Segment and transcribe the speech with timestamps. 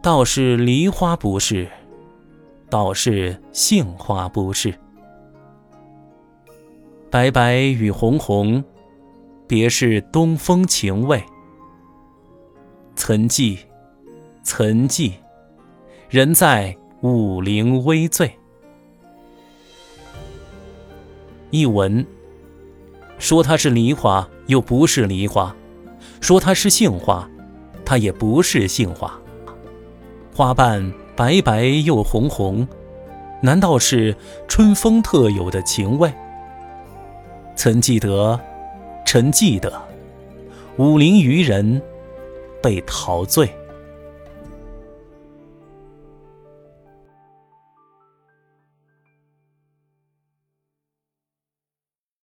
[0.00, 1.68] 倒是梨花不是，
[2.70, 4.72] 倒是杏花不是。
[7.10, 8.62] 白白与红红，
[9.48, 11.22] 别是东风情味。
[12.94, 13.58] 曾记，
[14.44, 15.14] 曾记，
[16.08, 18.32] 人在武陵微醉。
[21.50, 22.06] 一文，
[23.18, 25.52] 说它是梨花，又不是梨花；
[26.20, 27.28] 说它是杏花，
[27.84, 29.20] 它也不是杏花。
[30.38, 32.64] 花瓣白白又红红，
[33.40, 34.14] 难道是
[34.46, 36.08] 春风特有的情味？
[37.56, 38.38] 曾记得，
[39.04, 39.72] 曾记得，
[40.76, 41.82] 武陵渔人
[42.62, 43.50] 被陶醉。